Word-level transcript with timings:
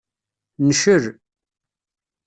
Ncel. 0.67 1.03